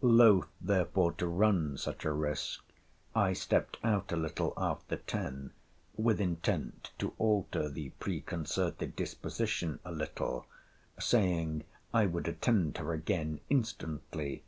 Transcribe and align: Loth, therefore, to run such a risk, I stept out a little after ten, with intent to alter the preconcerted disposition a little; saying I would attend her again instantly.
Loth, 0.00 0.46
therefore, 0.60 1.10
to 1.14 1.26
run 1.26 1.76
such 1.76 2.04
a 2.04 2.12
risk, 2.12 2.62
I 3.16 3.32
stept 3.32 3.78
out 3.82 4.12
a 4.12 4.16
little 4.16 4.52
after 4.56 4.94
ten, 4.94 5.50
with 5.96 6.20
intent 6.20 6.92
to 6.98 7.14
alter 7.18 7.68
the 7.68 7.88
preconcerted 7.98 8.94
disposition 8.94 9.80
a 9.84 9.90
little; 9.90 10.46
saying 11.00 11.64
I 11.92 12.06
would 12.06 12.28
attend 12.28 12.78
her 12.78 12.92
again 12.92 13.40
instantly. 13.50 14.44